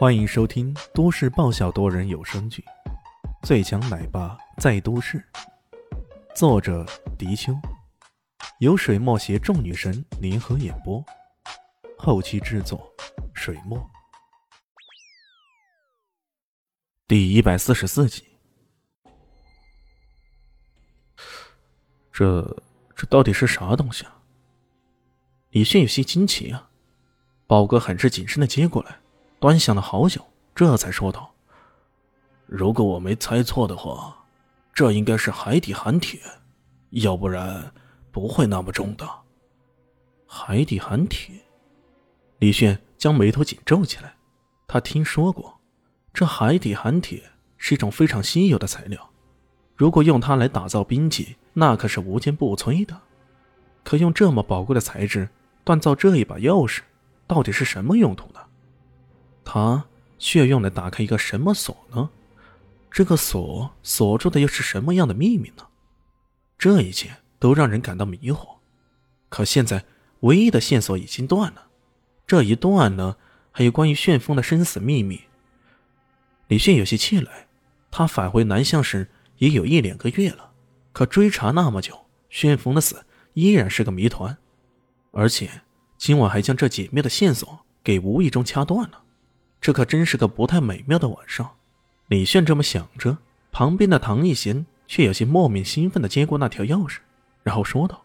[0.00, 2.64] 欢迎收听都市爆笑多人有声剧
[3.46, 5.22] 《最强奶爸在都市》，
[6.34, 6.86] 作者：
[7.18, 7.52] 迪秋，
[8.60, 11.04] 由水墨携众女神联合演播，
[11.98, 12.90] 后期制作：
[13.34, 13.78] 水墨。
[17.06, 18.24] 第一百四十四集，
[22.10, 22.62] 这
[22.96, 24.22] 这到底是啥东西啊？
[25.50, 26.70] 李迅有些惊奇啊，
[27.46, 28.96] 宝哥很是谨慎的接过来。
[29.40, 30.20] 端详了好久，
[30.54, 31.32] 这才说道
[32.44, 34.14] ：“如果我没猜错的话，
[34.74, 36.20] 这应该是海底寒铁，
[36.90, 37.72] 要不然
[38.12, 39.08] 不会那么重的。”
[40.28, 41.34] 海底寒铁，
[42.38, 44.14] 李炫将眉头紧皱起来。
[44.68, 45.58] 他听说过，
[46.12, 47.22] 这海底寒铁
[47.56, 49.10] 是一种非常稀有的材料，
[49.74, 53.00] 如果用它来打造兵器，那可是无坚不摧的。
[53.82, 55.30] 可用这么宝贵的材质
[55.64, 56.80] 锻造这一把钥匙，
[57.26, 58.39] 到底是什么用途呢？
[59.52, 59.84] 他
[60.20, 62.08] 需要用来打开一个什么锁呢？
[62.88, 65.66] 这个锁锁住的又是什么样的秘密呢？
[66.56, 68.58] 这一切都让人感到迷惑。
[69.28, 69.84] 可现在
[70.20, 71.66] 唯一的线索已经断了，
[72.28, 73.16] 这一断呢，
[73.50, 75.22] 还有关于旋风的生死秘密。
[76.46, 77.48] 李炫有些气馁，
[77.90, 80.52] 他返回南向时也有一两个月了，
[80.92, 84.38] 可追查那么久，旋风的死依然是个谜团，
[85.10, 85.62] 而且
[85.98, 89.02] 今晚还将这解密的线索给无意中掐断了。
[89.60, 91.56] 这可真是个不太美妙的晚上，
[92.08, 93.18] 李炫这么想着，
[93.52, 97.00] 旁边的唐一贤却有些莫名兴奋的接过那条钥匙，
[97.42, 98.04] 然后说道：“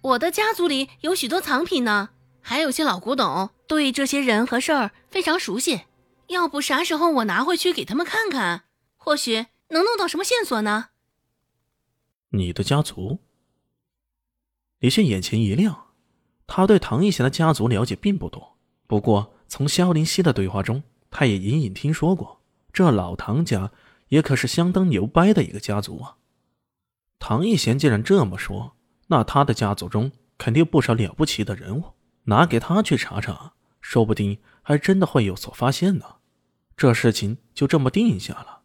[0.00, 2.08] 我的家族里有许多藏品呢，
[2.40, 5.82] 还有些老古董，对这些人和事儿非常熟悉。
[6.28, 8.64] 要不啥时候我拿回去给他们看看，
[8.96, 10.86] 或许能弄到什么线索呢？”
[12.30, 13.18] 你的家族？
[14.78, 15.88] 李炫眼前一亮，
[16.46, 19.34] 他对唐艺贤的家族了解并不多，不过。
[19.48, 23.72] 从萧林熙的对话中，他也隐隐听说过，这老唐家
[24.08, 26.16] 也可是相当牛掰的一个家族啊。
[27.18, 28.76] 唐艺贤既然这么说，
[29.08, 31.94] 那他的家族中肯定不少了不起的人物，
[32.24, 36.04] 拿给他去查查，说不定还真的会有所发现呢。
[36.76, 38.60] 这事情就这么定下了。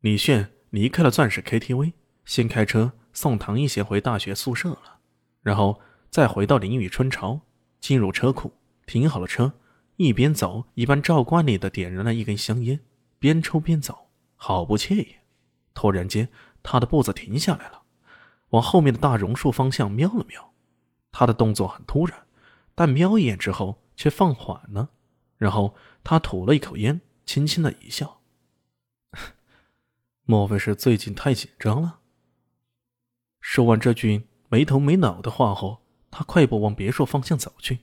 [0.00, 1.92] 李炫离开了钻石 KTV，
[2.24, 5.00] 先开车送唐艺贤回大学宿舍了，
[5.42, 7.40] 然后再回到林雨春巢，
[7.80, 8.52] 进入车库，
[8.86, 9.52] 停好了车。
[9.96, 12.80] 一边走一边照惯例的点燃了一根香烟，
[13.18, 15.16] 边抽边走，好不惬意。
[15.72, 16.28] 突然间，
[16.62, 17.82] 他的步子停下来了，
[18.50, 20.52] 往后面的大榕树方向瞄了瞄。
[21.12, 22.26] 他的动作很突然，
[22.74, 24.90] 但瞄一眼之后却放缓了。
[25.36, 28.20] 然后他吐了一口烟，轻轻的一笑
[30.26, 32.00] ：“莫非是最近太紧张了？”
[33.40, 37.80] 说完这句没头没脑的话后，他快步往别墅方向走去。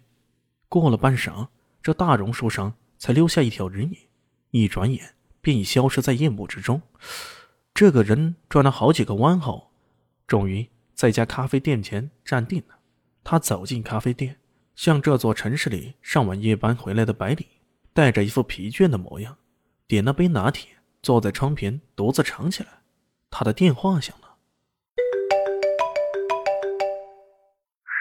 [0.68, 1.48] 过了半晌。
[1.84, 3.98] 这大榕树上才留下一条人影，
[4.52, 6.82] 一转眼便已消失在夜幕之中。
[7.74, 9.72] 这个人转了好几个弯后，
[10.28, 12.76] 终于在一家咖啡店前站定了。
[13.24, 14.40] 他走进咖啡店，
[14.76, 17.48] 向这座城市里上完夜班回来的白领，
[17.94, 19.38] 带着一副疲倦的模样，
[19.88, 22.82] 点了杯拿铁，坐在窗边独自尝起来。
[23.32, 24.38] 他的电话响了。
[27.86, 27.96] 少，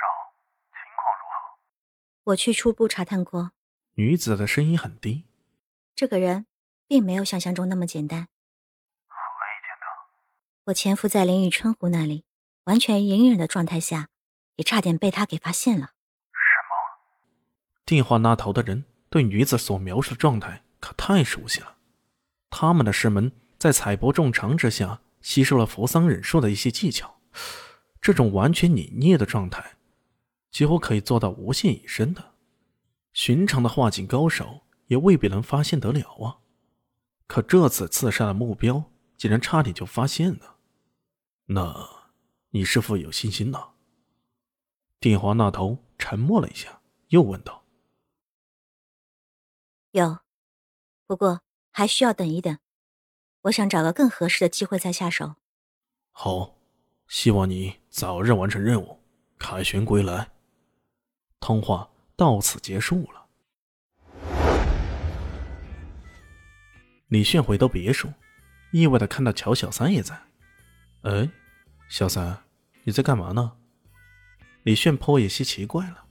[0.69, 1.59] 情况如何？
[2.25, 3.53] 我去初步查探过。
[4.01, 5.25] 女子的声音很低。
[5.95, 6.47] 这个人
[6.89, 8.29] 并没有想象中那么简单。
[9.07, 9.85] 何以见得？
[10.65, 12.25] 我潜伏在林雨春湖那里，
[12.65, 14.09] 完全隐忍的状态下，
[14.57, 15.89] 也差点被他给发现了。
[16.33, 16.39] 什
[16.71, 17.03] 么？
[17.85, 21.77] 电话那头的人对女子所描述的状态可太熟悉了。
[22.49, 27.21] 他们的师门在采博众长之下，吸收了扶桑忍术的一些技巧。
[28.01, 29.75] 这种完全隐匿的状态，
[30.51, 32.30] 几乎可以做到无限隐身的。
[33.13, 36.39] 寻常的画境高手也未必能发现得了啊！
[37.27, 40.57] 可这次刺杀的目标竟然差点就发现了，
[41.47, 41.89] 那
[42.51, 43.71] 你是否有信心呢？
[44.99, 47.65] 电话那头沉默了一下，又问道
[49.93, 50.19] ：“有，
[51.07, 52.59] 不过还需要等一等，
[53.43, 55.35] 我想找个更合适的机会再下手。”
[56.13, 56.57] 好，
[57.09, 59.01] 希望你早日完成任务，
[59.39, 60.31] 凯旋归来。
[61.41, 61.90] 通话。
[62.21, 63.27] 到此结束了。
[67.09, 68.13] 李炫回到别墅，
[68.73, 70.21] 意外的看到乔小三也在。
[71.01, 71.31] 哎，
[71.89, 72.43] 小三，
[72.85, 73.53] 你在干嘛呢？
[74.65, 76.05] 李炫颇有些奇怪了。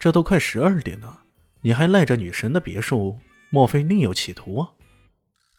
[0.00, 1.22] 这都快十二点了，
[1.60, 4.72] 你还赖着女神的别墅，莫非另有企图啊？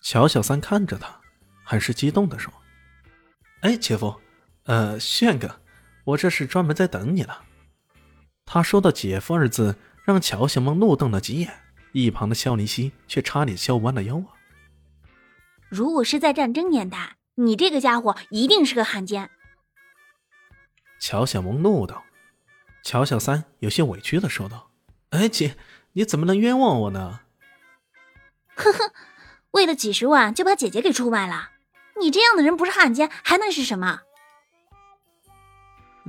[0.01, 1.21] 乔小三看着他，
[1.63, 2.53] 很是激动的说
[3.63, 4.19] ：“哎，姐夫，
[4.65, 5.62] 呃，炫哥，
[6.03, 7.33] 我这是专门在等你呢。”
[8.45, 11.51] 他说到“姐夫”二字让乔小梦怒瞪了几眼，
[11.94, 14.38] 一旁的肖林熙却差点笑弯了腰啊！
[15.68, 19.30] 如果是在战争年代，你这个家伙一定是个汉奸。
[21.00, 22.03] 乔小萌怒道。
[22.83, 24.69] 乔小三有些委屈的说道
[25.09, 25.57] ：“哎，姐，
[25.94, 27.21] 你怎么能冤枉我呢？”
[28.56, 28.94] 呵呵，
[29.51, 31.50] 为了几十万就把姐姐给出卖了，
[32.00, 34.01] 你这样的人不是汉奸还能是什么？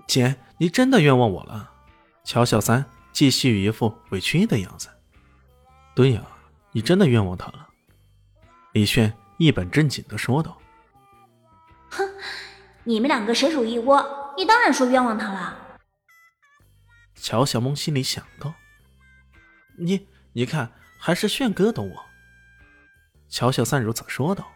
[0.06, 1.72] 姐，你真的冤枉我了。
[2.26, 4.88] 乔小三继续一副委屈的样子。
[5.94, 6.26] 对呀，
[6.72, 7.68] 你真的冤枉他了。
[8.72, 10.60] 李炫一本正经的说道。
[11.88, 12.02] 哼，
[12.82, 15.78] 你们两个蛇鼠一窝，你当然说冤枉他了。
[17.14, 18.52] 乔小梦心里想到
[19.78, 22.06] ：“你，你看，还是炫哥懂我。”
[23.30, 24.48] 乔小三如此说道：“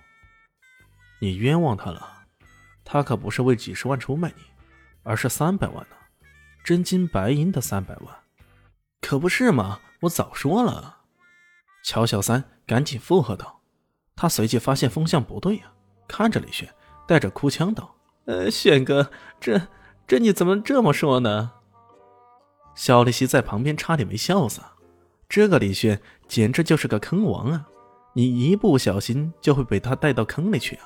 [1.22, 2.24] 你冤枉他了，
[2.84, 4.42] 他可不是为几十万出卖你，
[5.04, 5.96] 而是三百万呢，
[6.64, 8.14] 真金白银的三百万，
[9.00, 9.80] 可不是吗？
[10.00, 10.98] 我早说了。”
[11.82, 13.60] 乔小三赶紧附和道
[14.14, 15.72] ：“他随即发现风向不对呀，
[16.06, 16.72] 看着李炫，
[17.06, 17.94] 带着哭腔道
[18.26, 19.10] ：‘呃，炫哥，
[19.40, 19.60] 这
[20.06, 21.52] 这你怎么这么说呢？’”
[22.76, 24.60] 肖丽西在旁边差点没笑死，
[25.28, 27.66] 这个李炫简直就是个坑王啊！
[28.12, 30.76] 你一不小心就会被他带到坑里去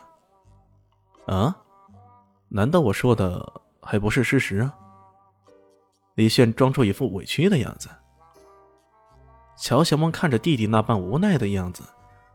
[1.26, 1.34] 啊！
[1.34, 1.56] 啊？
[2.48, 4.74] 难道我说的还不是事实啊？
[6.14, 7.88] 李炫装出一副委屈的样子。
[9.56, 11.84] 乔小梦看着弟弟那般无奈的样子，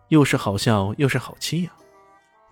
[0.07, 1.71] 又是好笑又是好气呀。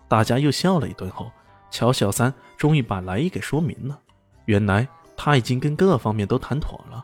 [0.07, 1.31] 大家又笑了一顿后，
[1.69, 4.00] 乔小三终于把来意给说明了，
[4.45, 4.88] 原来。
[5.19, 7.03] 他已经跟各方面都谈妥了，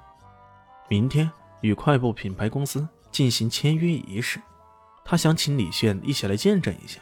[0.88, 1.32] 明天
[1.62, 4.40] 与快步品牌公司进行签约仪式，
[5.04, 7.02] 他想请李炫一起来见证一下。